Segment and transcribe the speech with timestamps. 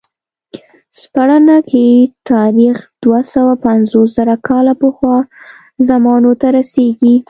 [0.99, 1.85] څېړنه کې
[2.31, 5.17] تاریخ دوه سوه پنځوس زره کاله پخوا
[5.89, 7.15] زمانو ته رسېږي.